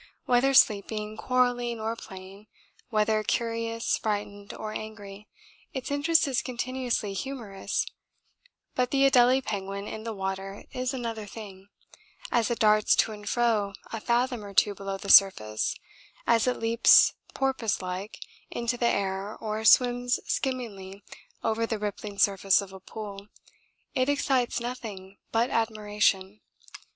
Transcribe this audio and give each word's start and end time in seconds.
Whether 0.25 0.55
sleeping, 0.55 1.15
quarrelling, 1.15 1.79
or 1.79 1.95
playing, 1.95 2.47
whether 2.89 3.21
curious, 3.21 3.99
frightened, 3.99 4.51
or 4.51 4.73
angry, 4.73 5.27
its 5.75 5.91
interest 5.91 6.27
is 6.27 6.41
continuously 6.41 7.13
humorous, 7.13 7.85
but 8.73 8.89
the 8.89 9.07
Adélie 9.07 9.45
penguin 9.45 9.87
in 9.87 10.03
the 10.03 10.15
water 10.15 10.63
is 10.73 10.91
another 10.91 11.27
thing; 11.27 11.67
as 12.31 12.49
it 12.49 12.57
darts 12.57 12.95
to 12.95 13.11
and 13.11 13.29
fro 13.29 13.73
a 13.93 13.99
fathom 14.01 14.43
or 14.43 14.55
two 14.55 14.73
below 14.73 14.97
the 14.97 15.07
surface, 15.07 15.75
as 16.25 16.47
it 16.47 16.57
leaps 16.57 17.13
porpoise 17.35 17.79
like 17.79 18.17
into 18.49 18.77
the 18.77 18.87
air 18.87 19.37
or 19.39 19.63
swims 19.63 20.19
skimmingly 20.25 21.03
over 21.43 21.67
the 21.67 21.77
rippling 21.77 22.17
surface 22.17 22.59
of 22.59 22.73
a 22.73 22.79
pool, 22.79 23.27
it 23.93 24.09
excites 24.09 24.59
nothing 24.59 25.17
but 25.31 25.51
admiration. 25.51 26.41